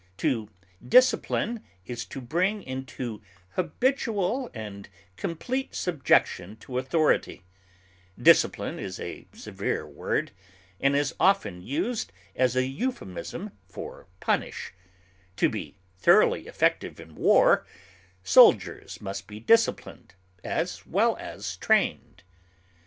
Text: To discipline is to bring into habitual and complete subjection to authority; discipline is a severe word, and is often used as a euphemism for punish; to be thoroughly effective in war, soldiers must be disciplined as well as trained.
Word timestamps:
To 0.17 0.49
discipline 0.83 1.63
is 1.85 2.05
to 2.05 2.19
bring 2.19 2.63
into 2.63 3.21
habitual 3.51 4.49
and 4.51 4.89
complete 5.15 5.75
subjection 5.75 6.55
to 6.61 6.79
authority; 6.79 7.43
discipline 8.19 8.79
is 8.79 8.99
a 8.99 9.27
severe 9.31 9.85
word, 9.85 10.31
and 10.79 10.95
is 10.95 11.13
often 11.19 11.61
used 11.61 12.11
as 12.35 12.55
a 12.55 12.65
euphemism 12.65 13.51
for 13.69 14.07
punish; 14.19 14.73
to 15.35 15.49
be 15.49 15.75
thoroughly 15.99 16.47
effective 16.47 16.99
in 16.99 17.13
war, 17.13 17.67
soldiers 18.23 19.01
must 19.01 19.27
be 19.27 19.39
disciplined 19.39 20.15
as 20.43 20.83
well 20.83 21.15
as 21.17 21.57
trained. 21.57 22.23